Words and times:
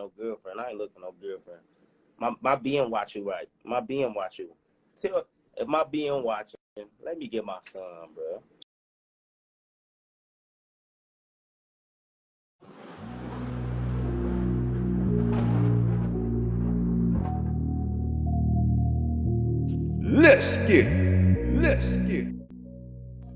no 0.00 0.10
girlfriend. 0.18 0.60
I 0.60 0.70
ain't 0.70 0.78
looking 0.78 0.94
for 0.94 1.00
no 1.00 1.14
girlfriend. 1.20 1.60
My 2.18 2.32
my 2.40 2.56
being 2.56 2.90
watch 2.90 3.14
you 3.14 3.28
right. 3.28 3.48
My 3.64 3.80
being 3.80 4.14
watch 4.14 4.38
you. 4.38 4.50
Tell 4.96 5.26
if 5.56 5.68
my 5.68 5.84
being 5.84 6.22
watching, 6.22 6.58
let 7.04 7.18
me 7.18 7.28
get 7.28 7.44
my 7.44 7.58
son, 7.70 7.82
bro. 8.14 8.42
Let's 20.02 20.56
get 20.58 20.86
it. 20.86 21.56
Let's 21.60 21.96
get 21.98 22.26
it. 22.28 22.34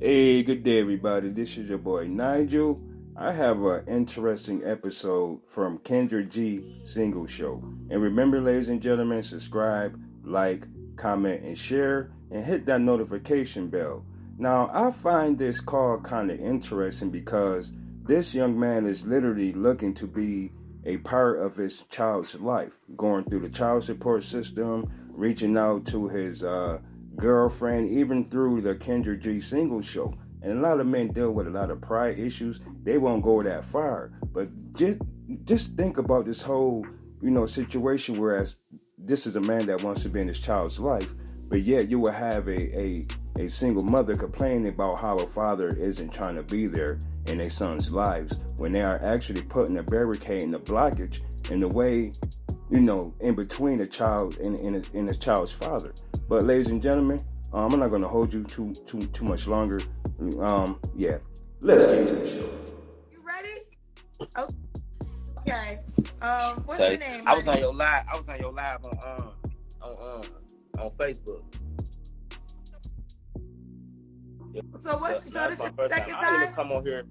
Hey, 0.01 0.43
good 0.43 0.63
day, 0.63 0.81
everybody. 0.81 1.29
This 1.31 1.57
is 1.59 1.69
your 1.69 1.79
boy 1.79 2.07
Nigel. 2.09 2.81
I 3.17 3.33
have 3.33 3.63
an 3.63 3.85
interesting 3.87 4.65
episode 4.65 5.41
from 5.47 5.79
Kendra 5.79 6.29
G 6.29 6.81
single 6.83 7.29
show. 7.29 7.63
And 7.89 8.03
remember, 8.03 8.41
ladies 8.41 8.71
and 8.71 8.83
gentlemen, 8.83 9.23
subscribe, 9.23 9.97
like, 10.25 10.67
comment, 10.97 11.45
and 11.45 11.57
share, 11.57 12.11
and 12.33 12.45
hit 12.45 12.67
that 12.67 12.81
notification 12.81 13.69
bell. 13.69 14.05
Now, 14.37 14.69
I 14.75 14.91
find 14.91 15.39
this 15.39 15.61
call 15.61 16.01
kind 16.01 16.29
of 16.33 16.41
interesting 16.41 17.11
because 17.11 17.73
this 18.03 18.35
young 18.35 18.59
man 18.59 18.85
is 18.85 19.07
literally 19.07 19.53
looking 19.53 19.95
to 19.95 20.09
be 20.09 20.51
a 20.85 20.97
part 20.97 21.39
of 21.39 21.55
his 21.55 21.85
child's 21.91 22.35
life, 22.41 22.77
going 22.97 23.25
through 23.27 23.41
the 23.41 23.49
child 23.49 23.85
support 23.85 24.25
system, 24.25 24.91
reaching 25.11 25.57
out 25.57 25.87
to 25.87 26.09
his 26.09 26.43
uh, 26.43 26.79
girlfriend, 27.15 27.89
even 27.91 28.25
through 28.25 28.61
the 28.61 28.75
Kendra 28.75 29.17
G 29.17 29.39
single 29.39 29.83
show. 29.83 30.13
And 30.45 30.59
a 30.59 30.61
lot 30.61 30.79
of 30.79 30.87
men 30.87 31.09
deal 31.09 31.31
with 31.31 31.47
a 31.47 31.51
lot 31.51 31.71
of 31.71 31.81
pride 31.81 32.19
issues. 32.19 32.61
They 32.83 32.99
won't 32.99 33.23
go 33.23 33.43
that 33.43 33.65
far. 33.65 34.13
But 34.33 34.49
just 34.75 34.99
just 35.45 35.75
think 35.75 35.97
about 35.97 36.27
this 36.27 36.43
whole, 36.43 36.87
you 37.23 37.31
know, 37.31 37.47
situation 37.47 38.21
whereas 38.21 38.57
this 38.99 39.27
is 39.27 39.37
a 39.37 39.41
man 39.41 39.65
that 39.67 39.83
wants 39.83 40.03
to 40.03 40.11
be 40.11 40.21
in 40.21 40.29
his 40.29 40.39
child's 40.39 40.79
life, 40.79 41.15
but 41.49 41.63
yet 41.63 41.89
you 41.89 41.99
will 41.99 42.13
have 42.13 42.47
a, 42.49 42.79
a, 42.79 43.07
a 43.39 43.49
single 43.49 43.83
mother 43.83 44.15
complaining 44.15 44.69
about 44.69 44.99
how 44.99 45.17
a 45.17 45.27
father 45.27 45.69
isn't 45.69 46.13
trying 46.13 46.37
to 46.37 46.43
be 46.43 46.67
there 46.67 46.99
in 47.27 47.39
their 47.39 47.49
son's 47.51 47.91
lives 47.91 48.37
when 48.59 48.73
they 48.73 48.83
are 48.83 49.03
actually 49.03 49.43
putting 49.43 49.79
a 49.79 49.83
barricade 49.83 50.43
and 50.43 50.55
a 50.55 50.59
blockage 50.59 51.23
in 51.51 51.61
the 51.61 51.69
way, 51.69 52.13
you 52.71 52.81
know, 52.81 53.15
in 53.21 53.35
between 53.35 53.81
a 53.81 53.87
child 53.87 54.37
and, 54.39 54.61
and, 54.61 54.77
a, 54.77 54.99
and 54.99 55.11
a 55.11 55.15
child's 55.15 55.53
father. 55.53 55.95
But 56.29 56.45
ladies 56.45 56.69
and 56.69 56.83
gentlemen, 56.83 57.21
um, 57.55 57.73
I'm 57.73 57.79
not 57.81 57.89
going 57.91 58.03
to 58.03 58.09
hold 58.09 58.35
you 58.35 58.43
too 58.45 58.73
too 58.87 59.01
too 59.09 59.25
much 59.25 59.47
longer. 59.47 59.81
Um, 60.41 60.81
yeah, 60.95 61.19
let's 61.61 61.87
get 61.87 62.01
into 62.01 62.17
the 62.17 62.25
show. 62.25 62.51
You 63.11 63.23
ready? 63.25 63.61
Oh, 64.37 64.49
okay. 65.39 65.79
Um, 66.21 66.63
what's 66.65 66.79
So 66.79 66.89
your 66.91 66.99
name? 66.99 67.23
I 67.27 67.35
was 67.35 67.47
on 67.47 67.59
your 67.59 67.73
live. 67.73 68.05
I 68.13 68.17
was 68.17 68.29
on 68.29 68.39
your 68.41 68.53
live 68.53 68.85
on 68.85 68.93
um 69.21 69.33
on 69.81 69.93
um 70.01 70.31
on 70.79 70.89
Facebook. 70.91 71.43
So 74.81 74.99
what? 74.99 75.25
That- 75.25 75.31
So 75.31 75.39
this 75.49 75.53
is 75.53 75.59
the 75.59 75.73
first 75.77 75.95
second 75.95 76.15
I 76.15 76.25
didn't 76.31 76.43
even 76.43 76.55
come 76.55 76.73
on 76.73 76.85
here. 76.85 77.05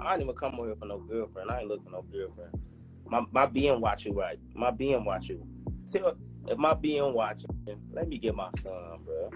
I 0.00 0.12
didn't 0.12 0.22
even 0.24 0.36
come 0.36 0.54
on 0.58 0.66
here 0.66 0.76
for 0.76 0.86
no 0.86 0.98
girlfriend. 0.98 1.50
I 1.50 1.60
ain't 1.60 1.68
looking 1.68 1.84
for 1.84 1.90
no 1.90 2.02
girlfriend. 2.02 2.50
My 3.06 3.24
my 3.30 3.46
being 3.46 3.80
watch 3.80 4.04
you 4.04 4.12
right. 4.12 4.38
My 4.54 4.70
being 4.72 5.04
watch 5.04 5.28
you. 5.28 5.46
Tell 5.90 6.16
if 6.48 6.58
my 6.58 6.74
being 6.74 7.12
watching, 7.14 7.48
let 7.92 8.08
me 8.08 8.18
get 8.18 8.34
my 8.34 8.50
son, 8.60 8.98
bro. 9.04 9.30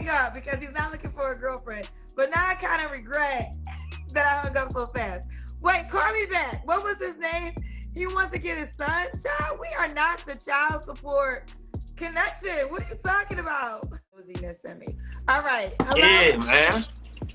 Hang 0.00 0.08
up 0.08 0.34
because 0.34 0.60
he's 0.60 0.72
not 0.72 0.90
looking 0.92 1.10
for 1.12 1.32
a 1.32 1.38
girlfriend. 1.38 1.88
But 2.16 2.30
now 2.30 2.46
I 2.48 2.54
kind 2.54 2.84
of 2.84 2.90
regret 2.90 3.56
that 4.12 4.26
I 4.26 4.46
hung 4.46 4.56
up 4.56 4.72
so 4.72 4.86
fast. 4.88 5.28
Wait, 5.60 5.88
call 5.90 6.12
me 6.12 6.26
back. 6.26 6.66
What 6.66 6.82
was 6.82 6.96
his 6.98 7.16
name? 7.18 7.52
He 7.94 8.06
wants 8.06 8.32
to 8.32 8.38
get 8.38 8.56
his 8.56 8.68
son. 8.78 9.08
Child, 9.22 9.58
we 9.60 9.68
are 9.78 9.88
not 9.92 10.24
the 10.26 10.36
child 10.36 10.84
support 10.84 11.50
connection. 11.96 12.68
What 12.68 12.82
are 12.82 12.88
you 12.88 12.96
talking 13.04 13.38
about? 13.40 13.90
Was 13.90 14.24
he 14.26 14.40
missing 14.40 14.78
me? 14.78 14.86
All 15.28 15.42
right. 15.42 15.74
Hello. 15.82 15.94
Yeah, 15.96 16.36
man. 16.36 16.84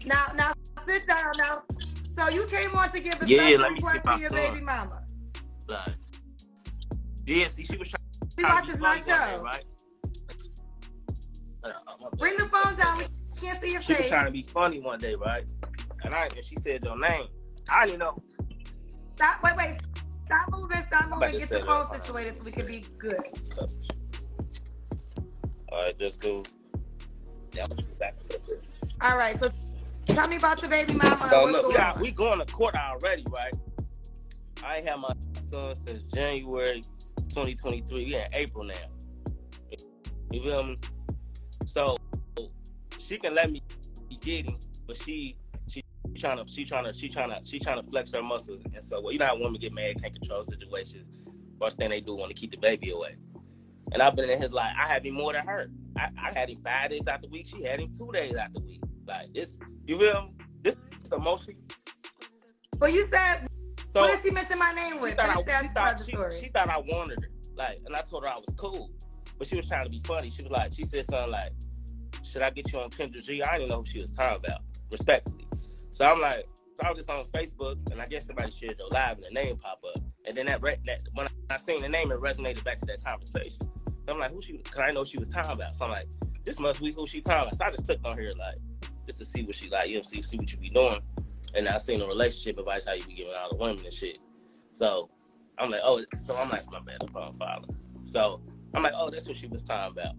Now, 0.06 0.32
now 0.36 0.54
sit 0.86 1.08
down. 1.08 1.32
Now, 1.38 1.64
so 2.12 2.30
you 2.30 2.46
came 2.46 2.76
on 2.76 2.92
to 2.92 3.00
give 3.00 3.22
a 3.22 3.28
Yeah, 3.28 3.58
let 3.60 3.74
me 3.74 3.82
see 3.82 4.00
to 4.00 4.20
your 4.20 4.30
baby 4.30 4.62
mama. 4.62 5.04
Like, 5.68 5.96
yeah, 7.26 7.48
see, 7.48 7.64
she 7.64 7.78
was 7.78 7.90
trying 7.90 8.04
She 8.38 8.44
to 8.44 8.50
watches 8.52 8.80
my 8.80 8.98
show. 9.00 9.42
right? 9.44 9.64
Bring 12.18 12.38
the 12.38 12.46
phone 12.46 12.76
down. 12.76 12.98
We 12.98 13.06
can't 13.40 13.62
see 13.62 13.72
your 13.74 13.82
She 13.82 13.94
was 13.94 14.08
trying 14.08 14.26
to 14.26 14.32
be 14.32 14.44
funny 14.44 14.80
one 14.80 15.00
day, 15.00 15.16
right? 15.16 15.44
And 16.04 16.14
I 16.14 16.28
and 16.36 16.46
she 16.46 16.56
said 16.58 16.84
your 16.84 16.98
name. 17.00 17.28
I 17.70 17.86
didn't 17.86 18.00
know. 18.00 18.22
Stop. 19.16 19.44
Wait, 19.44 19.56
wait. 19.58 19.78
Stop 20.26 20.50
moving. 20.52 20.82
Stop 20.84 21.10
moving. 21.10 21.38
Get 21.38 21.50
the 21.50 21.66
phone 21.66 21.92
situated 21.92 22.38
so 22.38 22.44
we 22.44 22.52
can 22.52 22.66
be 22.66 22.86
good. 22.98 23.20
All 25.72 25.84
right, 25.84 25.98
just 26.00 26.22
go. 26.22 26.44
Yeah, 27.54 27.64
I'm 27.64 27.70
gonna 27.70 27.84
back 28.00 28.16
a 28.20 28.34
little 28.34 28.48
bit. 28.48 28.64
All 29.02 29.18
right. 29.18 29.38
So 29.40 29.52
tell 30.06 30.28
me 30.28 30.38
about 30.38 30.62
your 30.62 30.70
baby 30.70 30.94
mama. 30.94 31.28
So 31.30 31.46
look, 31.46 31.68
we, 31.68 31.74
going 31.74 31.76
got, 31.76 32.00
we 32.00 32.12
going 32.12 32.40
to 32.40 32.46
court 32.46 32.76
already, 32.76 33.26
right? 33.30 33.54
I 34.64 34.78
ain't 34.78 34.88
had 34.88 35.00
my 35.00 35.14
son 35.50 35.76
since 35.76 36.08
January 36.08 36.82
2023. 37.30 38.06
We 38.06 38.16
in 38.16 38.24
April 38.34 38.64
now. 38.64 38.74
You 40.32 40.44
feel 40.44 40.64
me? 40.64 40.78
So 41.76 41.98
she 43.00 43.18
can 43.18 43.36
let 43.36 43.52
me 43.52 43.62
get 44.22 44.46
him, 44.46 44.58
but 44.88 44.96
she 45.04 45.36
she 45.68 45.84
trying 46.16 46.38
to 46.38 46.50
she 46.50 46.64
trying 46.64 46.86
to 46.86 46.94
she 46.94 47.10
trying 47.10 47.30
to 47.32 47.42
she 47.44 47.60
trying 47.60 47.82
to 47.84 47.90
flex 47.90 48.12
her 48.14 48.24
muscles, 48.24 48.64
and 48.74 48.86
so 48.86 49.02
well, 49.02 49.12
you 49.12 49.20
know 49.20 49.26
how 49.26 49.38
women 49.38 49.60
get 49.60 49.74
mad, 49.74 50.02
can't 50.02 50.14
control 50.14 50.42
situations. 50.44 51.06
First 51.60 51.78
thing 51.78 51.90
they 51.90 52.00
do 52.00 52.16
want 52.16 52.30
to 52.30 52.34
keep 52.34 52.52
the 52.52 52.58
baby 52.58 52.92
away. 52.92 53.18
And 53.92 54.02
I've 54.02 54.16
been 54.16 54.30
in 54.30 54.42
his 54.42 54.52
life. 54.52 54.74
I 54.82 54.88
had 54.88 55.06
him 55.06 55.16
more 55.16 55.34
than 55.34 55.46
her. 55.46 55.70
I, 55.98 56.10
I 56.18 56.32
had 56.32 56.50
him 56.50 56.60
five 56.64 56.92
days 56.92 57.08
out 57.08 57.22
the 57.22 57.28
week. 57.28 57.48
She 57.48 57.64
had 57.64 57.82
him 57.82 57.92
two 57.92 58.10
days 58.14 58.36
out 58.36 58.54
the 58.54 58.62
week. 58.62 58.82
Like 59.06 59.34
this, 59.34 59.60
you 59.86 60.00
feel 60.00 60.24
me? 60.24 60.46
This 60.64 60.76
is 61.04 61.10
the 61.10 61.20
most. 61.20 61.50
But 62.80 62.94
you 62.94 63.06
said, 63.06 63.48
So 63.92 64.00
what 64.00 64.16
did 64.16 64.24
she 64.24 64.32
mention 64.34 64.60
my 64.60 64.72
name 64.72 64.94
she 64.94 65.00
with? 65.00 65.16
thought, 65.18 65.30
I, 65.30 65.34
Finish 65.34 65.46
that 65.46 65.62
she, 66.06 66.14
thought 66.14 66.32
she, 66.40 66.40
she 66.46 66.52
thought 66.52 66.70
I 66.70 66.78
wanted 66.80 67.20
her. 67.22 67.30
Like, 67.56 67.80
and 67.86 67.96
I 67.96 68.02
told 68.02 68.24
her 68.24 68.30
I 68.30 68.38
was 68.38 68.54
cool, 68.58 68.90
but 69.38 69.48
she 69.48 69.56
was 69.56 69.68
trying 69.68 69.84
to 69.84 69.90
be 69.90 70.02
funny. 70.06 70.30
She 70.30 70.42
was 70.42 70.52
like, 70.52 70.74
she 70.74 70.84
said 70.84 71.06
something 71.06 71.32
like, 71.32 71.52
"Should 72.36 72.44
I 72.44 72.50
get 72.50 72.74
you 72.74 72.80
on 72.80 72.90
Kendra 72.90 73.24
G? 73.24 73.42
I 73.42 73.58
didn't 73.58 73.70
know 73.70 73.78
who 73.78 73.86
she 73.86 74.02
was 74.02 74.12
talking 74.12 74.44
about, 74.46 74.60
respectfully. 74.92 75.48
So 75.94 76.04
I'm 76.04 76.20
like, 76.20 76.46
so 76.78 76.86
I 76.86 76.90
was 76.90 76.98
just 76.98 77.10
on 77.10 77.24
Facebook, 77.28 77.78
and 77.90 78.02
I 78.02 78.08
guess 78.08 78.26
somebody 78.26 78.52
shared 78.52 78.78
the 78.78 78.94
live, 78.94 79.20
and 79.20 79.26
the 79.26 79.30
name 79.30 79.56
pop 79.56 79.80
up, 79.88 80.04
and 80.26 80.36
then 80.36 80.48
that, 80.48 80.62
re- 80.62 80.76
that 80.86 81.02
when 81.14 81.30
I 81.50 81.56
seen 81.56 81.82
the 81.82 81.88
name, 81.88 82.12
it 82.12 82.20
resonated 82.20 82.66
back 82.66 82.76
to 82.80 82.86
that 82.88 83.06
conversation. 83.06 83.62
So 83.62 84.14
I'm 84.14 84.20
like, 84.20 84.34
who 84.34 84.42
she? 84.42 84.58
Cause 84.58 84.84
I 84.86 84.92
know 84.92 85.06
she 85.06 85.18
was 85.18 85.30
talking 85.30 85.54
about. 85.54 85.78
So 85.78 85.86
I'm 85.86 85.92
like, 85.92 86.08
this 86.44 86.60
must 86.60 86.82
be 86.82 86.92
who 86.92 87.08
she 87.08 87.22
talking 87.22 87.48
about. 87.48 87.56
So 87.56 87.64
I 87.64 87.72
just 87.72 87.86
clicked 87.86 88.06
on 88.06 88.18
her 88.18 88.30
like, 88.38 88.58
just 89.06 89.20
to 89.20 89.26
see 89.26 89.44
what 89.44 89.56
she 89.56 89.70
like, 89.70 89.88
you 89.88 89.96
know, 89.96 90.02
see 90.02 90.22
see 90.22 90.36
what 90.36 90.52
you 90.52 90.58
be 90.58 90.70
doing. 90.70 91.00
And 91.54 91.70
I 91.70 91.78
seen 91.78 92.00
the 92.00 92.08
relationship 92.08 92.58
advice 92.58 92.84
how 92.86 92.96
you 92.96 93.06
be 93.06 93.14
giving 93.14 93.34
all 93.34 93.50
the 93.50 93.56
women 93.56 93.86
and 93.86 93.94
shit. 93.94 94.18
So 94.74 95.10
I'm 95.58 95.72
like, 95.72 95.80
oh, 95.86 96.04
so 96.26 96.36
I'm 96.36 96.50
like, 96.50 96.70
my 96.70 96.82
bad, 96.82 96.98
I'm. 97.02 97.64
So 98.04 98.42
I'm 98.74 98.84
like, 98.84 98.94
oh, 98.94 99.10
that's 99.10 99.26
what 99.26 99.38
she 99.38 99.48
was 99.48 99.64
talking 99.64 99.98
about. 99.98 100.16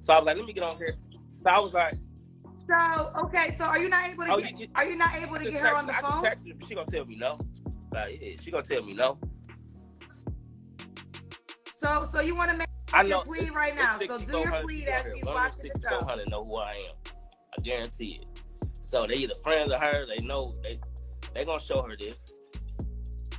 So 0.00 0.14
I 0.14 0.18
was 0.18 0.26
like, 0.26 0.38
let 0.38 0.46
me 0.46 0.54
get 0.54 0.62
on 0.62 0.78
here. 0.78 0.94
So 1.46 1.52
I 1.52 1.58
was 1.60 1.74
like, 1.74 1.94
So 2.68 3.12
okay, 3.22 3.54
so 3.56 3.64
are 3.66 3.78
you 3.78 3.88
not 3.88 4.08
able 4.08 4.24
to 4.24 4.32
Oh, 4.32 4.40
get? 4.40 4.58
you- 4.58 4.66
are 4.74 4.84
you 4.84 4.96
not 4.96 5.14
able 5.14 5.36
to 5.36 5.44
get 5.48 5.60
her 5.62 5.76
on 5.76 5.86
the 5.86 5.96
I 5.96 6.00
phone? 6.02 6.20
text 6.24 6.44
her, 6.48 6.54
she 6.66 6.74
gonna 6.74 6.86
tell 6.90 7.04
me 7.04 7.14
no. 7.14 7.38
Like, 7.92 8.18
yeah, 8.20 8.32
she 8.40 8.50
gonna 8.50 8.64
tell 8.64 8.82
me 8.82 8.94
no. 8.94 9.16
So 11.72 12.04
so 12.10 12.20
you 12.20 12.34
want 12.34 12.50
to 12.50 12.56
make 12.56 12.66
I 12.92 13.02
your 13.02 13.10
know. 13.18 13.22
plea 13.22 13.38
it's- 13.38 13.54
right 13.54 13.72
it's 13.74 13.80
now. 14.10 14.16
So 14.18 14.18
do 14.24 14.38
your 14.38 14.60
plea 14.62 14.86
as 14.88 15.04
she's 15.14 15.24
watching 15.24 15.70
the 15.72 15.88
show. 15.88 16.00
6400 16.00 16.28
know 16.30 16.44
who 16.44 16.56
I 16.58 16.72
am. 16.72 17.14
I 17.56 17.62
guarantee 17.62 18.20
it. 18.22 18.40
So 18.82 19.06
they 19.06 19.14
either 19.14 19.36
friends 19.36 19.70
of 19.70 19.80
her, 19.80 20.04
they 20.06 20.24
know 20.24 20.56
they 20.64 20.80
they 21.32 21.44
gonna 21.44 21.62
show 21.62 21.80
her 21.82 21.96
this. 21.96 22.18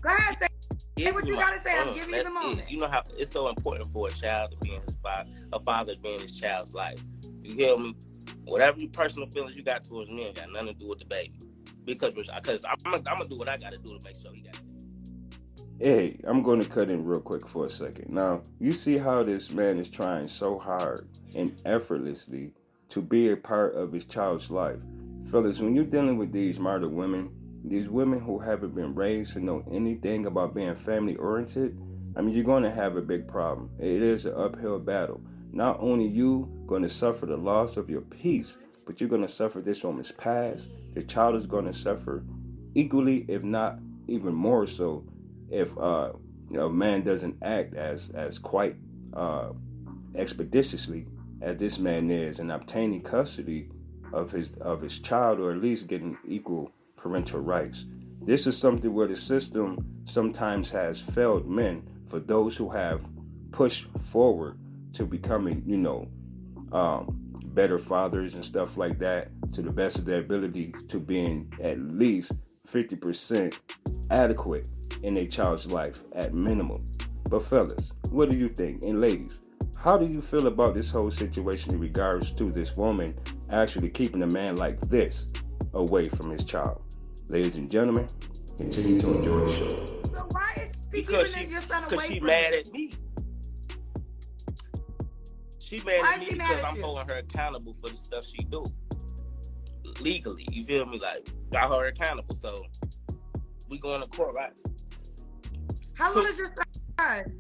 Go 0.02 0.08
ahead, 0.16 0.38
say 0.40 0.48
Give 0.96 1.14
what 1.14 1.28
you 1.28 1.36
gotta 1.36 1.60
say. 1.60 1.78
I'm 1.78 1.94
giving 1.94 2.16
you 2.16 2.24
the 2.24 2.30
That's 2.32 2.60
it. 2.68 2.72
You 2.72 2.78
know 2.80 2.88
how 2.88 3.04
it's 3.18 3.32
so 3.34 3.50
important 3.50 3.90
for 3.90 4.08
a 4.08 4.12
child 4.12 4.52
to 4.52 4.58
be 4.60 4.76
in 4.76 4.82
his 4.84 4.96
father, 4.96 5.30
a 5.52 5.60
father 5.60 5.94
being 6.02 6.22
his 6.22 6.40
child's 6.40 6.74
life. 6.74 7.00
You 7.48 7.56
hear 7.56 7.78
me? 7.78 7.96
Whatever 8.44 8.80
your 8.80 8.90
personal 8.90 9.26
feelings 9.26 9.56
you 9.56 9.64
got 9.64 9.86
towards 9.86 10.12
me 10.12 10.26
ain't 10.26 10.36
got 10.36 10.52
nothing 10.52 10.68
to 10.68 10.74
do 10.74 10.88
with 10.88 11.00
the 11.00 11.06
baby. 11.06 11.34
Because 11.86 12.14
because 12.16 12.66
I'm, 12.66 12.94
I'm 12.94 13.02
gonna 13.02 13.28
do 13.28 13.38
what 13.38 13.50
I 13.50 13.56
gotta 13.56 13.78
do 13.78 13.98
to 13.98 14.04
make 14.04 14.18
sure 14.22 14.34
he 14.34 14.42
got 14.42 14.56
it. 14.56 14.62
Hey, 15.80 16.20
I'm 16.26 16.44
going 16.44 16.60
to 16.60 16.68
cut 16.68 16.92
in 16.92 17.06
real 17.06 17.22
quick 17.22 17.48
for 17.48 17.66
a 17.66 17.72
second. 17.72 18.10
Now, 18.10 18.42
you 18.60 18.72
see 18.72 18.98
how 18.98 19.24
this 19.24 19.52
man 19.52 19.80
is 19.80 19.88
trying 19.88 20.28
so 20.28 20.58
hard 20.58 21.08
and 21.36 21.62
effortlessly 21.66 22.52
to 22.90 23.02
be 23.02 23.32
a 23.32 23.38
part 23.38 23.76
of 23.76 23.94
his 23.94 24.04
child's 24.04 24.50
life. 24.50 24.80
Fellas, 25.32 25.60
when 25.60 25.76
you're 25.76 25.86
dealing 25.86 26.18
with 26.18 26.32
these 26.34 26.60
martyr 26.60 26.90
women, 26.90 27.30
these 27.64 27.90
women 27.90 28.20
who 28.20 28.40
haven't 28.40 28.76
been 28.76 28.96
raised 28.96 29.34
to 29.34 29.40
know 29.40 29.64
anything 29.72 30.26
about 30.26 30.56
being 30.56 30.76
family 30.76 31.16
oriented, 31.16 31.80
I 32.16 32.22
mean, 32.22 32.34
you're 32.34 32.44
going 32.44 32.64
to 32.64 32.72
have 32.72 32.98
a 32.98 33.02
big 33.02 33.28
problem. 33.28 33.70
It 33.80 34.02
is 34.02 34.26
an 34.26 34.34
uphill 34.36 34.80
battle. 34.80 35.22
Not 35.58 35.80
only 35.80 36.06
you 36.06 36.48
going 36.68 36.84
to 36.84 36.90
suffer 36.90 37.26
the 37.26 37.36
loss 37.36 37.78
of 37.78 37.90
your 37.90 38.02
peace, 38.02 38.60
but 38.86 39.02
you're 39.02 39.10
going 39.10 39.24
to 39.24 39.28
suffer 39.28 39.60
this 39.60 39.84
woman's 39.84 40.12
past. 40.12 40.68
The 40.94 41.02
child 41.02 41.34
is 41.34 41.48
going 41.48 41.66
to 41.66 41.74
suffer 41.74 42.24
equally, 42.76 43.26
if 43.28 43.42
not 43.42 43.80
even 44.08 44.36
more 44.36 44.68
so, 44.68 45.04
if 45.50 45.76
uh, 45.80 46.12
you 46.52 46.58
know, 46.58 46.68
a 46.68 46.70
man 46.70 47.04
doesn't 47.04 47.38
act 47.42 47.74
as 47.74 48.10
as 48.10 48.38
quite 48.38 48.76
uh, 49.16 49.50
expeditiously 50.14 51.08
as 51.42 51.58
this 51.58 51.80
man 51.80 52.12
is 52.12 52.38
in 52.38 52.52
obtaining 52.52 53.02
custody 53.02 53.68
of 54.14 54.32
his 54.32 54.52
of 54.62 54.80
his 54.80 55.00
child, 55.00 55.40
or 55.40 55.52
at 55.52 55.58
least 55.58 55.88
getting 55.88 56.16
equal 56.28 56.72
parental 56.98 57.40
rights. 57.40 57.86
This 58.22 58.46
is 58.46 58.56
something 58.56 58.94
where 58.94 59.08
the 59.08 59.16
system 59.16 59.84
sometimes 60.06 60.70
has 60.70 61.02
failed 61.02 61.50
men 61.50 61.82
for 62.06 62.20
those 62.20 62.56
who 62.56 62.70
have 62.70 63.02
pushed 63.52 63.88
forward 63.98 64.56
to 64.94 65.06
becoming, 65.06 65.64
you 65.66 65.78
know, 65.78 66.08
um, 66.72 67.18
better 67.54 67.78
fathers 67.80 68.36
and 68.36 68.44
stuff 68.44 68.78
like 68.78 69.00
that 69.00 69.30
to 69.54 69.62
the 69.62 69.72
best 69.72 69.98
of 69.98 70.06
their 70.06 70.20
ability 70.20 70.74
to 70.88 71.00
being 71.00 71.52
at 71.64 71.80
least 71.80 72.34
50% 72.68 73.56
adequate 74.12 74.68
in 75.04 75.18
a 75.18 75.28
child's 75.28 75.66
life 75.68 76.02
at 76.14 76.34
minimum. 76.34 76.88
But 77.30 77.44
fellas, 77.44 77.92
what 78.10 78.30
do 78.30 78.38
you 78.38 78.50
think? 78.50 78.84
And 78.84 79.02
ladies, 79.02 79.42
how 79.78 79.98
do 79.98 80.06
you 80.06 80.22
feel 80.22 80.48
about 80.48 80.76
this 80.76 80.92
whole 80.92 81.12
situation 81.12 81.74
in 81.74 81.80
regards 81.80 82.32
to 82.34 82.46
this 82.46 82.76
woman 82.76 83.16
actually 83.52 83.90
keeping 83.90 84.24
a 84.24 84.28
man 84.28 84.56
like 84.56 84.80
this 84.90 85.28
away 85.74 86.10
from 86.10 86.32
his 86.32 86.44
child? 86.44 86.82
Ladies 87.30 87.56
and 87.56 87.70
gentlemen, 87.70 88.08
continue 88.58 89.00
to 89.00 89.14
enjoy 89.14 89.46
the 89.46 89.52
show. 89.52 89.86
So 90.14 90.28
why 90.32 90.54
is 90.62 90.70
she 90.70 90.90
Because 90.92 91.30
keeping 91.30 91.48
she, 91.48 91.52
your 91.52 91.62
son 91.62 91.84
because 91.84 91.94
away 91.94 92.08
she 92.08 92.20
from 92.20 92.28
mad 92.28 92.54
you? 92.54 92.60
at 92.60 92.72
me. 92.72 92.94
She 95.68 95.82
mad 95.84 96.00
Why 96.00 96.14
at 96.14 96.20
me 96.22 96.30
because 96.32 96.64
I'm 96.64 96.78
you? 96.78 96.82
holding 96.82 97.10
her 97.10 97.18
accountable 97.18 97.76
for 97.82 97.90
the 97.90 97.98
stuff 97.98 98.26
she 98.26 98.38
do 98.46 98.64
legally. 100.00 100.48
You 100.50 100.64
feel 100.64 100.86
me? 100.86 100.98
Like 100.98 101.28
got 101.52 101.70
her 101.70 101.88
accountable, 101.88 102.36
so 102.36 102.66
we 103.68 103.78
going 103.78 104.00
to 104.00 104.08
court, 104.08 104.34
right? 104.34 104.54
How 105.98 106.16
long 106.16 106.26
is 106.26 106.38
your 106.38 106.48
son? 106.98 107.34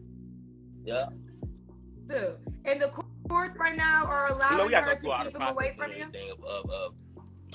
Yeah. 0.83 1.05
Too. 2.09 2.35
And 2.65 2.81
the 2.81 2.89
courts 3.29 3.55
right 3.57 3.77
now 3.77 4.05
are 4.05 4.33
allowing 4.33 4.51
You 4.51 4.57
know, 4.57 4.65
we 4.65 4.73
her 4.73 4.95
to 4.95 5.01
to 5.01 5.07
go 5.07 5.17
through 5.19 5.23
the 5.23 5.31
keep 5.31 5.35
him 5.35 5.47
away 5.47 5.73
process 5.77 5.77
from 5.77 5.91
you. 6.13 6.33
of, 6.33 6.69
of, 6.69 6.93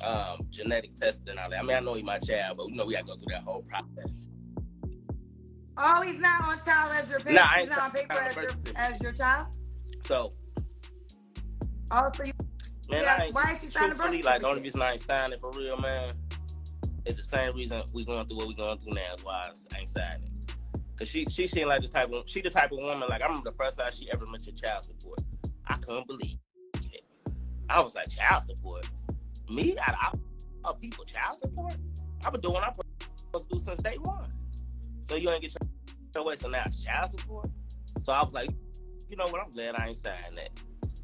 of 0.03 0.39
um, 0.41 0.47
genetic 0.49 0.95
testing 0.95 1.29
and 1.29 1.39
all 1.39 1.51
that. 1.51 1.59
I 1.59 1.63
mean, 1.63 1.77
I 1.77 1.81
know 1.81 1.93
he 1.95 2.03
my 2.03 2.19
child, 2.19 2.57
but 2.57 2.69
you 2.69 2.77
know 2.77 2.87
we 2.87 2.95
got 2.95 3.01
to 3.01 3.07
go 3.09 3.17
through 3.17 3.27
that 3.29 3.43
whole 3.43 3.63
process. 3.69 4.11
Oh, 5.77 6.01
he's 6.01 6.19
not 6.19 6.45
on 6.45 6.59
child 6.65 6.93
as 6.95 7.11
your 7.11 7.19
paper. 7.19 7.33
Nah, 7.33 7.59
he's 7.59 7.69
not 7.69 7.79
on 7.81 7.91
paper 7.91 8.19
as 8.19 8.37
your 8.37 8.51
as 8.77 9.03
your 9.03 9.13
child. 9.13 9.55
So, 10.05 10.33
Oh, 11.95 12.11
so 12.17 12.25
you 12.25 12.33
man, 12.91 13.03
Yeah, 13.03 13.17
I 13.19 13.25
ain't, 13.25 13.35
why 13.35 13.51
ain't 13.53 13.63
you 13.63 13.69
sign 13.69 13.91
the 13.91 13.97
birth 13.97 14.25
like, 14.25 14.41
the 14.41 14.49
only 14.49 14.63
reason 14.63 14.81
I 14.81 14.93
ain't 14.93 15.01
signing 15.03 15.39
for 15.39 15.51
real, 15.53 15.77
man, 15.77 16.15
is 17.05 17.19
the 17.19 17.23
same 17.23 17.53
reason 17.55 17.83
we 17.93 18.07
going 18.07 18.27
through 18.27 18.39
what 18.39 18.49
we 18.49 18.55
going 18.55 18.79
through 18.79 18.95
now 18.95 19.15
is 19.15 19.23
why 19.23 19.45
I 19.75 19.79
ain't 19.79 19.89
signing. 19.89 20.33
Cause 20.97 21.09
she 21.09 21.27
she 21.31 21.49
seemed 21.49 21.69
like 21.69 21.83
the 21.83 21.89
type 21.89 22.11
of 22.13 22.25
she 22.27 22.41
the 22.41 22.51
type 22.51 22.71
of 22.71 22.79
woman 22.79 23.09
like 23.09 23.23
I 23.23 23.27
remember 23.27 23.51
the 23.51 23.57
first 23.57 23.79
time 23.79 23.91
she 23.93 24.11
ever 24.13 24.25
mentioned 24.31 24.63
child 24.63 24.85
support. 24.85 25.21
I 25.67 25.75
couldn't 25.77 26.07
believe 26.07 26.37
it. 26.75 27.05
I 27.69 27.81
was 27.81 27.95
like 27.95 28.09
child 28.09 28.45
support. 28.45 28.87
Me 29.51 29.77
out 29.79 30.15
of 30.15 30.21
all 30.65 30.75
people 30.75 31.05
child 31.05 31.39
support. 31.39 31.75
I've 32.25 32.33
been 32.33 32.41
doing 32.41 32.55
what 32.55 32.65
I'm 32.65 32.75
supposed 32.75 33.51
to 33.51 33.59
do 33.59 33.61
since 33.61 33.83
day 33.83 33.97
one. 34.01 34.31
So 35.01 35.17
you 35.17 35.29
ain't 35.31 35.43
get 35.43 35.55
your, 35.55 35.71
your 36.15 36.25
way. 36.25 36.37
So 36.37 36.49
now 36.49 36.63
it's 36.67 36.83
child 36.83 37.11
support. 37.11 37.51
So 38.01 38.13
I 38.13 38.23
was 38.23 38.33
like, 38.33 38.51
you 39.11 39.17
know 39.17 39.27
what? 39.27 39.43
I'm 39.43 39.51
glad 39.51 39.75
I 39.77 39.89
ain't 39.89 39.97
signed 39.97 40.37
that. 40.37 40.51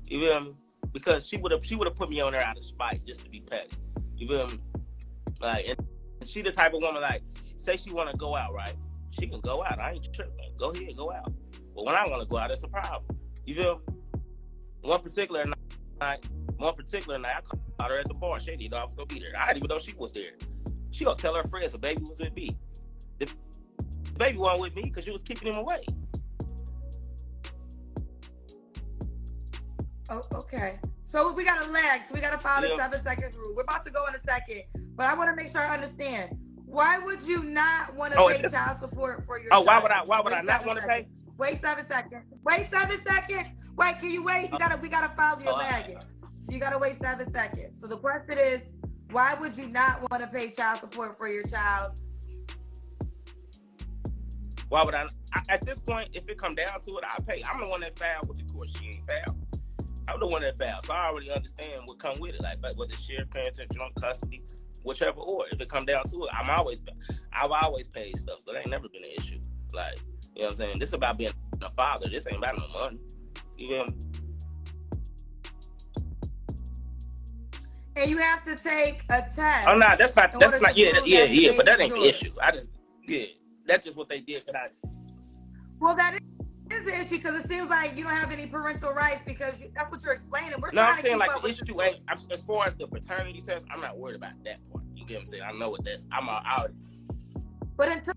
You 0.07 0.21
feel 0.21 0.41
me? 0.41 0.55
Because 0.93 1.27
she 1.27 1.37
would 1.37 1.53
have 1.53 1.65
she 1.65 1.77
would 1.77 1.87
have 1.87 1.97
put 1.97 2.11
me 2.11 2.21
on 2.21 2.33
there 2.33 2.45
out 2.45 2.57
of 2.57 2.65
spite 2.65 3.05
just 3.07 3.25
to 3.25 3.31
be 3.31 3.41
petty. 3.41 3.71
You 4.17 4.29
feel 4.29 4.49
me? 4.49 4.61
Like 5.41 5.67
and 5.67 6.29
she 6.29 6.43
the 6.43 6.53
type 6.53 6.75
of 6.75 6.81
woman 6.81 7.03
like 7.03 7.23
say 7.57 7.77
she 7.77 7.93
want 7.93 8.11
to 8.11 8.17
go 8.17 8.35
out 8.35 8.55
right 8.55 8.75
she 9.19 9.27
can 9.27 9.41
go 9.41 9.65
out. 9.65 9.79
I 9.79 9.93
ain't 9.93 10.13
tripping. 10.13 10.53
Go 10.59 10.71
ahead, 10.71 10.97
go 10.97 11.13
out. 11.13 11.33
But 11.75 11.85
when 11.85 11.95
I 11.95 12.07
want 12.07 12.23
to 12.23 12.29
go 12.29 12.39
out, 12.39 12.51
it's 12.51 12.63
a 12.63 12.69
problem. 12.69 13.19
You 13.47 13.55
feel? 13.55 13.83
me? 13.87 13.95
One 14.83 15.01
particular 15.01 15.45
night, 16.01 16.25
one 16.57 16.75
particular 16.75 17.19
night, 17.19 17.37
I 17.39 17.41
caught 17.41 17.91
her 17.91 17.99
at 17.99 18.07
the 18.07 18.15
bar. 18.15 18.39
She 18.41 18.55
didn't 18.55 18.71
know 18.71 18.79
I 18.79 18.85
was 18.85 18.95
gonna 18.95 19.07
be 19.07 19.19
there. 19.19 19.33
I 19.37 19.49
didn't 19.49 19.59
even 19.59 19.69
know 19.69 19.79
she 19.79 19.95
was 19.95 20.13
there. 20.13 20.33
She 20.91 21.05
gonna 21.05 21.17
tell 21.17 21.35
her 21.35 21.45
friends 21.45 21.73
the 21.73 21.79
baby 21.79 22.03
was 22.03 22.19
with 22.19 22.35
me. 22.35 22.57
The 23.19 23.29
baby 24.17 24.39
wasn't 24.39 24.61
with 24.63 24.77
me 24.77 24.83
because 24.85 25.05
she 25.05 25.11
was 25.11 25.23
keeping 25.23 25.53
him 25.53 25.57
away. 25.57 25.85
Oh, 30.11 30.23
okay. 30.35 30.79
So 31.03 31.33
we 31.33 31.45
got 31.45 31.67
a 31.67 31.71
lag. 31.71 32.05
So 32.05 32.15
we 32.15 32.21
got 32.21 32.33
to 32.33 32.39
follow 32.39 32.69
the 32.69 32.77
seven 32.77 33.03
seconds 33.03 33.37
rule. 33.37 33.55
We're 33.55 33.63
about 33.63 33.85
to 33.85 33.91
go 33.91 34.07
in 34.07 34.15
a 34.15 34.21
second, 34.21 34.63
but 34.97 35.07
I 35.07 35.15
want 35.15 35.31
to 35.31 35.37
make 35.37 35.53
sure 35.53 35.61
I 35.61 35.75
understand. 35.75 36.37
Why 36.65 36.99
would 36.99 37.23
you 37.23 37.43
not 37.45 37.95
want 37.95 38.13
to 38.13 38.19
Oh, 38.21 38.29
pay 38.29 38.43
child 38.49 38.79
support 38.79 39.25
for 39.27 39.39
your? 39.39 39.49
Oh, 39.53 39.63
why 39.63 39.81
would 39.83 39.91
I? 39.91 40.03
Why 40.05 40.21
would 40.21 40.33
Wait 40.33 40.39
I 40.39 40.43
not 40.43 40.67
want 40.67 40.81
to 40.81 40.87
pay? 40.87 41.07
Wait 41.39 41.61
seven 41.61 41.87
seconds. 41.89 42.25
Wait 42.45 42.69
seven 42.71 42.99
seconds. 43.07 43.49
Wait, 43.77 43.99
can 43.99 44.11
you 44.11 44.23
wait? 44.23 44.51
You 44.51 44.57
uh, 44.57 44.59
gotta. 44.59 44.77
We 44.77 44.89
gotta 44.89 45.15
follow 45.17 45.41
your 45.41 45.53
Oh, 45.53 45.57
right. 45.57 45.87
baggage. 45.87 46.03
So 46.41 46.53
you 46.53 46.59
gotta 46.59 46.79
wait 46.79 46.99
seven 47.01 47.31
seconds. 47.33 47.81
So 47.81 47.87
the 47.87 47.97
question 47.97 48.37
is, 48.39 48.73
why 49.11 49.35
would 49.35 49.57
you 49.57 49.67
not 49.69 50.11
want 50.11 50.23
to 50.23 50.29
pay 50.29 50.51
child 50.51 50.81
support 50.81 51.17
for 51.17 51.29
your 51.29 51.45
child? 51.45 52.01
Why 54.69 54.85
would 54.85 54.95
I, 54.95 55.07
I? 55.33 55.41
At 55.49 55.65
this 55.65 55.79
point, 55.79 56.11
if 56.13 56.29
it 56.29 56.37
come 56.37 56.55
down 56.55 56.81
to 56.83 56.91
it, 56.99 57.05
I 57.05 57.23
pay. 57.23 57.43
I'm 57.51 57.61
the 57.61 57.69
one 57.69 57.81
that 57.81 57.99
filed 57.99 58.29
with 58.29 58.39
the 58.39 58.53
court. 58.53 58.69
She 58.69 58.89
ain't 58.89 59.03
filed. 59.07 59.38
I'm 60.09 60.19
the 60.21 60.27
one 60.27 60.43
that 60.43 60.57
filed, 60.57 60.87
so 60.87 60.93
I 60.95 61.09
already 61.09 61.31
understand 61.31 61.83
what 61.85 61.99
come 61.99 62.19
with 62.19 62.35
it. 62.35 62.43
Like, 62.43 62.63
like 62.63 62.77
whether 62.79 62.95
shared 62.95 63.31
parenting, 63.31 63.71
joint 63.75 63.95
custody, 64.01 64.43
whichever 64.83 65.21
or. 65.21 65.45
If 65.51 65.61
it 65.61 65.69
come 65.69 65.85
down 65.85 66.05
to 66.05 66.25
it, 66.25 66.31
I'm 66.33 66.49
always, 66.49 66.81
I've 67.33 67.51
always 67.51 67.89
paid 67.89 68.17
stuff, 68.19 68.41
so 68.41 68.53
that 68.53 68.61
ain't 68.61 68.71
never 68.71 68.89
been 68.89 69.05
an 69.05 69.11
issue. 69.19 69.39
Like, 69.75 69.99
you 70.35 70.43
know 70.43 70.47
what 70.47 70.51
I'm 70.53 70.57
saying? 70.57 70.79
This 70.79 70.91
is 70.91 70.95
about 70.95 71.19
being 71.19 71.33
a 71.61 71.71
father. 71.71 72.09
This 72.09 72.27
ain't 72.27 72.39
about 72.39 72.59
no 72.59 72.69
money. 72.69 72.99
You 73.59 73.69
me? 73.69 73.87
And 77.97 78.09
you 78.09 78.19
have 78.19 78.45
to 78.45 78.55
take 78.57 79.03
a 79.11 79.23
test. 79.35 79.67
Oh 79.67 79.77
no, 79.77 79.97
that's 79.99 80.15
not. 80.15 80.33
That's 80.39 80.63
not. 80.63 80.77
Yeah, 80.77 81.01
yeah, 81.05 81.25
yeah. 81.25 81.53
But 81.57 81.67
that 81.67 81.81
ain't 81.81 81.93
the 81.93 82.05
issue. 82.05 82.31
I 82.41 82.53
just, 82.53 82.69
yeah, 83.05 83.25
that's 83.67 83.85
just 83.85 83.97
what 83.97 84.09
they 84.09 84.21
did. 84.21 84.45
But 84.47 84.55
I, 84.55 84.69
Well, 85.81 85.97
that 85.97 86.15
is 86.15 86.28
the 86.89 86.99
issue 87.01 87.17
because 87.17 87.45
it 87.45 87.49
seems 87.49 87.69
like 87.69 87.97
you 87.97 88.05
don't 88.05 88.13
have 88.15 88.33
any 88.33 88.47
parental 88.47 88.93
rights 88.93 89.23
because 89.27 89.61
you, 89.61 89.71
that's 89.75 89.91
what 89.91 90.03
you're 90.03 90.13
explaining. 90.13 90.61
We're 90.61 90.71
no, 90.73 90.83
trying 90.83 90.91
I'm 90.91 90.97
to 90.99 91.03
saying 91.03 91.19
like 91.19 91.43
the 91.43 91.49
issue 91.49 91.83
ain't 91.83 92.01
as 92.31 92.43
far 92.43 92.67
as 92.67 92.77
the 92.77 92.87
paternity 92.87 93.41
test. 93.41 93.67
I'm 93.71 93.81
not 93.81 93.99
worried 93.99 94.17
about 94.17 94.33
that 94.45 94.59
part. 94.73 94.85
You 94.95 95.05
get 95.07 95.15
what 95.15 95.21
I'm 95.21 95.27
saying? 95.27 95.43
I 95.47 95.53
know 95.53 95.71
what 95.71 95.85
that's. 95.85 96.07
I'm 96.11 96.29
I, 96.29 96.67
But 97.77 97.89
until 97.89 98.15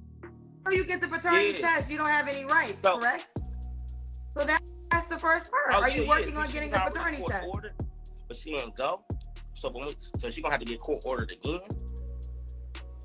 you 0.71 0.85
get 0.85 1.01
the 1.01 1.07
paternity 1.07 1.59
Yeah. 1.59 1.75
test, 1.75 1.89
you 1.89 1.97
don't 1.97 2.07
have 2.09 2.27
any 2.27 2.45
rights, 2.45 2.81
So- 2.81 2.97
correct? 2.97 3.25
So 4.37 4.45
that, 4.45 4.61
that's 4.89 5.07
the 5.07 5.19
first 5.19 5.51
part. 5.51 5.65
Oh, 5.71 5.81
Are 5.81 5.89
you 5.89 6.03
yeah. 6.03 6.09
working 6.09 6.37
on 6.37 6.49
getting 6.51 6.71
the 6.71 6.79
paternity 6.79 7.21
test? 7.27 7.45
ordered, 7.49 7.73
but 8.29 8.37
she 8.37 8.51
didn't 8.55 8.75
go. 8.77 9.01
So 9.55 9.69
when 9.69 9.87
we, 9.87 9.97
so 10.15 10.31
she 10.31 10.41
gonna 10.41 10.53
have 10.53 10.61
to 10.61 10.65
get 10.65 10.79
court 10.79 11.01
ordered 11.05 11.31
again. 11.31 11.59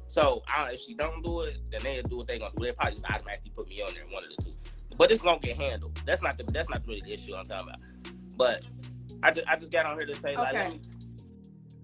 So 0.06 0.42
I, 0.48 0.70
if 0.70 0.80
she 0.80 0.94
don't 0.94 1.22
do 1.24 1.40
it, 1.40 1.58
then 1.70 1.80
they'll 1.82 2.02
do 2.04 2.18
what 2.18 2.28
they 2.28 2.38
gonna 2.38 2.52
do. 2.56 2.64
They 2.64 2.72
probably 2.72 2.94
just 2.94 3.04
automatically 3.10 3.50
put 3.54 3.68
me 3.68 3.82
on 3.82 3.92
there, 3.92 4.04
one 4.08 4.22
of 4.22 4.30
the 4.34 4.42
two. 4.42 4.52
But 4.96 5.10
it's 5.12 5.22
gonna 5.22 5.38
get 5.38 5.58
handled. 5.58 6.00
That's 6.06 6.22
not 6.22 6.38
the 6.38 6.44
that's 6.44 6.68
not 6.68 6.82
really 6.86 7.02
the 7.04 7.12
issue 7.12 7.34
I'm 7.34 7.44
talking 7.44 7.68
about. 7.68 7.80
But 8.36 8.62
I 9.22 9.30
just 9.30 9.46
I 9.48 9.56
just 9.56 9.72
got 9.72 9.86
on 9.86 9.96
here 9.96 10.06
to 10.06 10.14
say 10.20 10.36
like, 10.36 10.54
Okay. 10.54 10.72
me, 10.72 10.80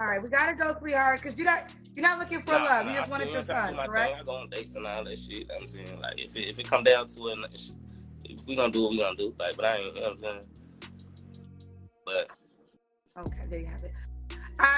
All 0.01 0.07
right, 0.07 0.23
we 0.23 0.29
gotta 0.29 0.57
go, 0.57 0.75
sweetheart, 0.79 1.21
because 1.23 1.39
you're 1.39 1.47
not 1.47 1.71
you're 1.95 2.03
not 2.03 2.19
looking 2.19 2.41
for 2.43 2.53
Nah, 2.53 2.65
love. 2.65 2.89
You 2.89 2.95
just 2.95 3.11
wanted 3.11 3.33
your 3.33 3.43
son, 3.43 3.77
correct? 3.77 3.95
Thing. 3.95 4.21
I 4.21 4.25
go 4.25 4.37
on 4.37 4.49
dates 4.51 4.75
and 4.75 4.87
all 4.87 5.05
that 5.05 5.19
shit. 5.19 5.51
I'm 5.61 5.67
saying 5.67 6.01
like 6.01 6.15
if 6.19 6.35
it, 6.37 6.49
if 6.49 6.59
it 6.59 6.69
come 6.69 6.85
down 6.85 7.07
to 7.09 7.29
it, 7.29 7.39
if 8.25 8.47
we 8.47 8.57
gonna 8.57 8.73
do 8.73 8.83
what 8.83 8.91
we 8.93 8.99
gonna 8.99 9.17
do. 9.17 9.35
Like, 9.39 9.57
but 9.57 9.65
I 9.65 9.77
ain't. 9.77 9.95
You 9.95 10.01
know 10.01 10.01
what 10.01 10.11
I'm 10.11 10.19
saying? 10.19 10.45
But 12.05 12.31
Okay, 13.19 13.43
there 13.51 13.61
you 13.61 13.67
have 13.67 13.83
it. 13.85 13.93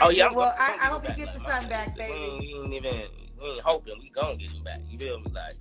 Oh 0.03 0.09
yeah, 0.09 0.31
well, 0.33 0.55
I, 0.59 0.73
I'm 0.73 0.81
I 0.81 0.85
hope 0.87 1.05
you 1.05 1.15
get 1.15 1.27
like, 1.27 1.35
your 1.35 1.43
son 1.45 1.69
back, 1.69 1.97
baby. 1.97 2.13
we 2.13 2.55
ain't 2.55 2.75
even 2.75 3.09
we 3.41 3.47
ain't 3.49 3.61
hoping 3.63 3.95
we 4.01 4.11
gonna 4.11 4.35
get 4.37 4.51
him 4.51 4.63
back. 4.65 4.81
You 4.89 4.99
feel 4.99 5.21
me? 5.21 5.27
Like 5.33 5.55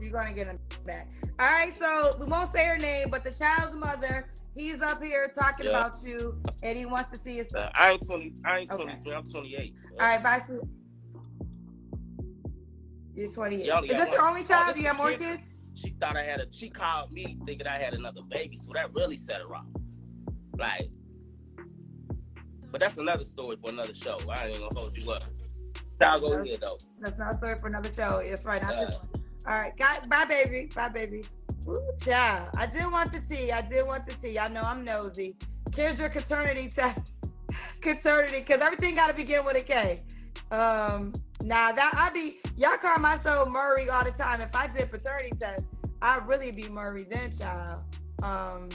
You're 0.00 0.12
gonna 0.12 0.32
get 0.32 0.46
him 0.46 0.58
back. 0.86 1.10
All 1.38 1.46
right, 1.50 1.76
so 1.76 2.16
we 2.20 2.26
won't 2.26 2.52
say 2.52 2.66
her 2.66 2.78
name, 2.78 3.08
but 3.10 3.24
the 3.24 3.30
child's 3.32 3.76
mother, 3.76 4.26
he's 4.54 4.80
up 4.82 5.02
here 5.02 5.28
talking 5.34 5.66
Yeah. 5.66 5.72
about 5.72 6.02
you, 6.02 6.40
and 6.62 6.78
he 6.78 6.86
wants 6.86 7.16
to 7.16 7.22
see 7.22 7.36
his 7.36 7.48
son. 7.50 7.64
uh, 7.64 7.70
I 7.74 7.92
ain't 7.92 8.06
twenty. 8.06 8.34
I 8.44 8.58
ain't 8.58 8.72
Okay. 8.72 8.82
twenty 8.84 9.02
three. 9.02 9.14
I'm 9.14 9.24
twenty 9.24 9.56
eight. 9.56 9.74
All 9.92 9.98
right, 10.06 10.22
bye, 10.22 10.40
sweet. 10.40 10.60
You're 13.14 13.28
28. 13.32 13.64
You 13.66 13.74
Is 13.90 13.96
this 13.96 14.12
your 14.12 14.22
only 14.22 14.42
Oh, 14.42 14.44
child? 14.44 14.74
Do 14.76 14.80
you 14.80 14.86
have 14.86 14.96
more 14.96 15.10
kid. 15.10 15.18
kids? 15.18 15.54
She 15.74 15.96
thought 16.00 16.16
I 16.16 16.22
had 16.22 16.38
a. 16.40 16.46
She 16.52 16.70
called 16.70 17.10
me 17.12 17.36
thinking 17.46 17.66
I 17.66 17.76
had 17.76 17.94
another 17.94 18.20
baby, 18.30 18.54
so 18.56 18.70
that 18.74 18.94
really 18.94 19.16
set 19.16 19.40
her 19.40 19.54
off. 19.56 19.66
Like, 20.56 20.88
but 22.70 22.80
that's 22.80 22.96
another 22.96 23.24
story 23.24 23.56
for 23.56 23.70
another 23.70 23.94
show. 23.94 24.18
I 24.30 24.46
ain't 24.46 24.58
gonna 24.60 24.68
hold 24.76 24.96
you 24.96 25.10
up. 25.10 25.22
Y'all 26.00 26.20
go 26.20 26.32
ahead 26.34 26.58
though. 26.60 26.78
That's 27.00 27.18
not 27.18 27.34
a 27.34 27.36
story 27.38 27.58
for 27.58 27.66
another 27.66 27.92
show. 27.92 28.18
It's 28.18 28.44
right. 28.44 28.62
Uh. 28.62 28.88
All 29.46 29.54
right. 29.54 29.76
Bye, 30.08 30.24
baby. 30.24 30.68
Bye, 30.74 30.88
baby. 30.88 31.24
Ooh, 31.68 31.92
child. 32.04 32.48
I 32.56 32.66
did 32.66 32.90
want 32.90 33.12
the 33.12 33.20
tea. 33.20 33.52
I 33.52 33.60
did 33.60 33.86
want 33.86 34.06
the 34.06 34.14
tea. 34.14 34.38
I 34.38 34.48
know 34.48 34.62
I'm 34.62 34.84
nosy. 34.84 35.36
Kendra 35.70 36.12
paternity 36.12 36.68
test. 36.74 37.26
Caternity, 37.80 38.40
because 38.40 38.60
everything 38.60 38.94
got 38.94 39.08
to 39.08 39.14
begin 39.14 39.44
with 39.44 39.56
a 39.56 39.60
K. 39.60 40.00
Um, 40.50 41.12
now 41.42 41.72
that 41.72 41.92
I 41.94 42.10
be 42.10 42.38
y'all 42.56 42.76
call 42.78 42.98
my 42.98 43.18
show 43.20 43.46
Maury 43.46 43.88
all 43.88 44.04
the 44.04 44.10
time. 44.10 44.40
If 44.40 44.54
I 44.54 44.66
did 44.66 44.90
paternity 44.90 45.32
test, 45.38 45.64
I'd 46.02 46.26
really 46.26 46.50
be 46.50 46.68
Maury 46.68 47.04
then, 47.04 47.36
child. 47.36 47.82
Um, 48.22 48.68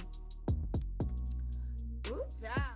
ooh, 2.07 2.23
child. 2.41 2.73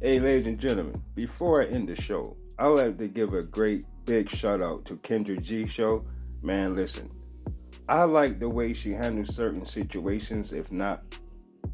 Hey, 0.00 0.20
ladies 0.20 0.46
and 0.46 0.58
gentlemen, 0.58 1.02
before 1.14 1.62
I 1.62 1.66
end 1.66 1.88
the 1.88 2.00
show, 2.00 2.36
I'd 2.58 2.66
like 2.68 2.98
to 2.98 3.08
give 3.08 3.32
a 3.32 3.42
great 3.42 3.84
big 4.04 4.28
shout 4.28 4.62
out 4.62 4.84
to 4.86 4.96
Kendra 4.96 5.40
G 5.40 5.66
Show. 5.66 6.04
Man, 6.42 6.76
listen, 6.76 7.10
I 7.88 8.04
like 8.04 8.38
the 8.38 8.48
way 8.48 8.72
she 8.72 8.92
handles 8.92 9.34
certain 9.34 9.66
situations, 9.66 10.52
if 10.52 10.70
not 10.70 11.02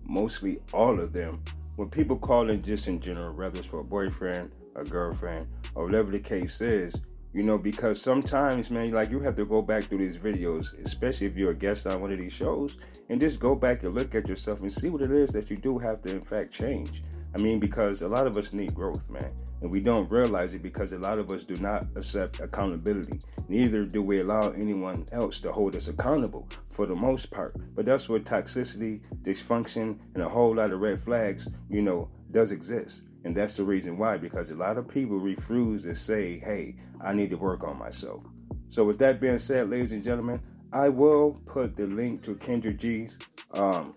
mostly 0.04 0.60
all 0.72 1.00
of 1.00 1.12
them, 1.12 1.42
when 1.76 1.90
people 1.90 2.16
call 2.16 2.50
in 2.50 2.62
just 2.62 2.88
in 2.88 3.00
general, 3.00 3.34
whether 3.34 3.58
it's 3.58 3.66
for 3.66 3.80
a 3.80 3.84
boyfriend, 3.84 4.52
a 4.76 4.84
girlfriend, 4.84 5.46
or 5.74 5.84
whatever 5.84 6.10
the 6.10 6.18
case 6.18 6.60
is, 6.60 6.94
you 7.32 7.42
know, 7.42 7.58
because 7.58 8.00
sometimes, 8.00 8.70
man, 8.70 8.92
like 8.92 9.10
you 9.10 9.18
have 9.20 9.36
to 9.36 9.44
go 9.44 9.60
back 9.60 9.84
through 9.84 9.98
these 9.98 10.16
videos, 10.16 10.68
especially 10.86 11.26
if 11.26 11.36
you're 11.36 11.50
a 11.50 11.54
guest 11.54 11.86
on 11.86 12.00
one 12.00 12.12
of 12.12 12.18
these 12.18 12.32
shows, 12.32 12.76
and 13.10 13.20
just 13.20 13.40
go 13.40 13.54
back 13.54 13.82
and 13.82 13.94
look 13.94 14.14
at 14.14 14.28
yourself 14.28 14.60
and 14.60 14.72
see 14.72 14.88
what 14.88 15.02
it 15.02 15.10
is 15.10 15.30
that 15.30 15.50
you 15.50 15.56
do 15.56 15.78
have 15.78 16.00
to, 16.02 16.10
in 16.10 16.22
fact, 16.22 16.52
change. 16.52 17.02
I 17.34 17.38
mean, 17.38 17.58
because 17.58 18.02
a 18.02 18.08
lot 18.08 18.26
of 18.26 18.36
us 18.36 18.52
need 18.52 18.74
growth, 18.74 19.10
man, 19.10 19.32
and 19.60 19.70
we 19.70 19.80
don't 19.80 20.08
realize 20.10 20.54
it 20.54 20.62
because 20.62 20.92
a 20.92 20.98
lot 20.98 21.18
of 21.18 21.32
us 21.32 21.42
do 21.42 21.56
not 21.56 21.84
accept 21.96 22.38
accountability. 22.38 23.20
Neither 23.48 23.84
do 23.84 24.02
we 24.02 24.20
allow 24.20 24.50
anyone 24.50 25.04
else 25.10 25.40
to 25.40 25.52
hold 25.52 25.74
us 25.74 25.88
accountable 25.88 26.48
for 26.70 26.86
the 26.86 26.94
most 26.94 27.30
part. 27.30 27.56
But 27.74 27.86
that's 27.86 28.08
where 28.08 28.20
toxicity, 28.20 29.00
dysfunction, 29.22 29.98
and 30.14 30.22
a 30.22 30.28
whole 30.28 30.54
lot 30.54 30.70
of 30.70 30.80
red 30.80 31.02
flags, 31.02 31.48
you 31.68 31.82
know, 31.82 32.08
does 32.30 32.52
exist. 32.52 33.02
And 33.24 33.34
that's 33.34 33.56
the 33.56 33.64
reason 33.64 33.98
why, 33.98 34.16
because 34.16 34.50
a 34.50 34.54
lot 34.54 34.78
of 34.78 34.86
people 34.86 35.18
refuse 35.18 35.82
to 35.84 35.94
say, 35.94 36.38
hey, 36.38 36.76
I 37.04 37.14
need 37.14 37.30
to 37.30 37.36
work 37.36 37.64
on 37.64 37.78
myself. 37.78 38.22
So, 38.68 38.84
with 38.84 38.98
that 38.98 39.20
being 39.20 39.38
said, 39.38 39.70
ladies 39.70 39.92
and 39.92 40.04
gentlemen, 40.04 40.40
I 40.72 40.88
will 40.88 41.40
put 41.46 41.74
the 41.74 41.86
link 41.86 42.22
to 42.24 42.34
Kendra 42.34 42.76
G's 42.76 43.16
um, 43.52 43.94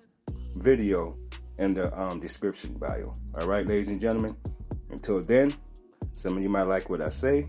video 0.56 1.18
in 1.60 1.74
the 1.74 1.98
um, 2.00 2.20
description 2.20 2.74
bio. 2.74 3.14
All 3.40 3.48
right, 3.48 3.66
ladies 3.66 3.88
and 3.88 4.00
gentlemen. 4.00 4.36
Until 4.90 5.22
then, 5.22 5.52
some 6.14 6.38
of 6.38 6.44
you 6.44 6.50
might 6.50 6.64
like 6.64 6.90
what 6.90 7.02
I 7.02 7.10
say. 7.10 7.48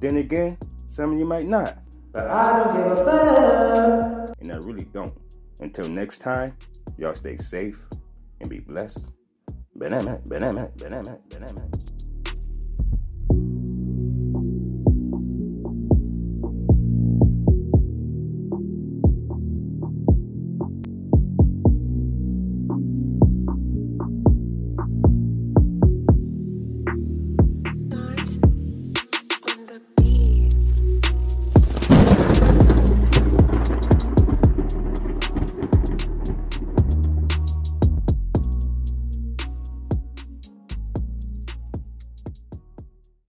Then 0.00 0.18
again, 0.18 0.56
some 0.88 1.12
of 1.12 1.18
you 1.18 1.24
might 1.24 1.46
not. 1.46 1.78
But 2.12 2.28
I 2.28 2.64
don't 2.64 2.76
give 2.76 2.98
a 2.98 3.04
fuck. 3.04 4.36
And 4.40 4.52
I 4.52 4.56
really 4.56 4.84
don't. 4.84 5.14
Until 5.60 5.88
next 5.88 6.18
time, 6.18 6.56
y'all 6.98 7.14
stay 7.14 7.36
safe 7.36 7.84
and 8.40 8.48
be 8.48 8.60
blessed. 8.60 9.06
Benemet, 9.78 10.26
benemet, 10.28 10.72
benemet, 10.76 11.20
benemet. 11.28 11.75